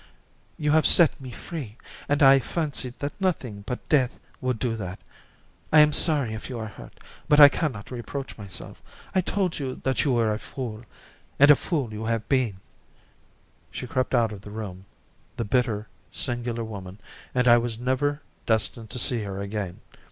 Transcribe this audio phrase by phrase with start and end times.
[0.57, 1.77] You have set me free,
[2.09, 4.97] and I fancied that nothing but death would do that.
[5.71, 8.81] I am sorry if you are hurt, but I cannot reproach myself.
[9.13, 10.85] I told you that you were a fool
[11.37, 12.59] and a fool you have been."
[13.69, 14.85] She crept out of the room,
[15.37, 16.97] the bitter, singular woman,
[17.35, 19.81] and I was never destined to see her again.